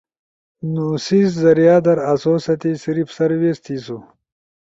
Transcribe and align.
نو 0.73 0.87
سیس 1.05 1.29
ذریعہ 1.43 1.77
در 1.85 1.97
آسو 2.11 2.33
ستی 2.45 2.71
صرف 2.83 3.07
سروس 3.17 3.57
تھیسو۔ 3.63 3.97